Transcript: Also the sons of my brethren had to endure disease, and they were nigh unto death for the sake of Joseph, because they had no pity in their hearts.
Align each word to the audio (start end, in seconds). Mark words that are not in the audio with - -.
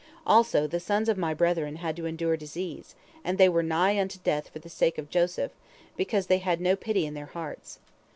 Also 0.25 0.65
the 0.65 0.79
sons 0.79 1.07
of 1.09 1.15
my 1.15 1.31
brethren 1.31 1.75
had 1.75 1.95
to 1.95 2.07
endure 2.07 2.35
disease, 2.35 2.95
and 3.23 3.37
they 3.37 3.47
were 3.47 3.61
nigh 3.61 3.99
unto 4.01 4.17
death 4.23 4.49
for 4.49 4.57
the 4.57 4.67
sake 4.67 4.97
of 4.97 5.11
Joseph, 5.11 5.51
because 5.95 6.25
they 6.25 6.39
had 6.39 6.59
no 6.59 6.75
pity 6.75 7.05
in 7.05 7.13
their 7.13 7.27
hearts. 7.27 7.77